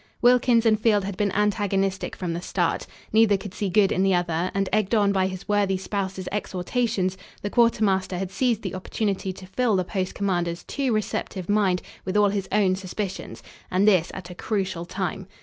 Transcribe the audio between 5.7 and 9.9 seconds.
spouse's exhortations, the quartermaster had seized the opportunity to fill the